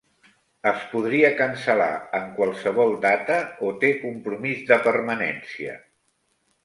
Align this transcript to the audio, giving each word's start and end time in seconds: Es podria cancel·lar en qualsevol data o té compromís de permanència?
Es 0.69 0.85
podria 0.93 1.29
cancel·lar 1.41 1.89
en 2.19 2.25
qualsevol 2.39 2.95
data 3.03 3.37
o 3.67 3.69
té 3.85 3.93
compromís 4.07 4.65
de 4.73 4.79
permanència? 4.89 5.77